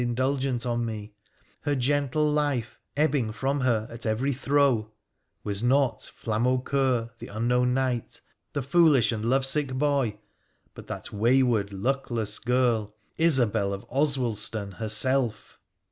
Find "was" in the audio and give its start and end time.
5.43-5.61